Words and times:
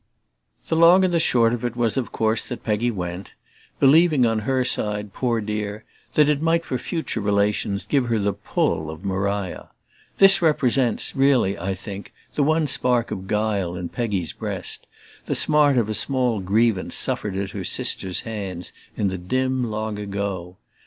The 0.67 0.75
long 0.75 1.05
and 1.05 1.21
short 1.21 1.75
was 1.75 1.95
of 1.95 2.11
course 2.11 2.43
that 2.47 2.63
Peggy 2.63 2.89
went; 2.89 3.35
believing 3.79 4.25
on 4.25 4.39
her 4.39 4.65
side, 4.65 5.13
poor 5.13 5.39
dear, 5.41 5.85
that 6.13 6.27
it 6.27 6.41
might 6.41 6.65
for 6.65 6.79
future 6.79 7.21
relations 7.21 7.85
give 7.85 8.07
her 8.07 8.17
the 8.17 8.33
pull 8.33 8.89
of 8.89 9.05
Maria. 9.05 9.69
This 10.17 10.41
represents, 10.41 11.15
really, 11.15 11.55
I 11.55 11.75
think, 11.75 12.13
the 12.33 12.41
one 12.41 12.65
spark 12.65 13.11
of 13.11 13.27
guile 13.27 13.75
in 13.75 13.89
Peggy's 13.89 14.33
breast: 14.33 14.87
the 15.27 15.35
smart 15.35 15.77
of 15.77 15.87
a 15.87 15.93
small 15.93 16.39
grievance 16.39 16.95
suffered 16.95 17.37
at 17.37 17.51
her 17.51 17.63
sister's 17.63 18.21
hands 18.21 18.73
in 18.97 19.07
the 19.07 19.19
dim 19.19 19.69
long 19.69 19.99
ago. 19.99 20.57